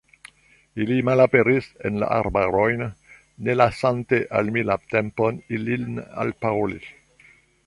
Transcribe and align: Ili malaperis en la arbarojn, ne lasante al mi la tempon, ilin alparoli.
Ili 0.85 0.95
malaperis 1.09 1.67
en 1.89 1.99
la 2.03 2.09
arbarojn, 2.15 2.81
ne 3.49 3.55
lasante 3.59 4.23
al 4.41 4.51
mi 4.57 4.65
la 4.71 4.79
tempon, 4.95 5.39
ilin 5.61 6.05
alparoli. 6.27 6.83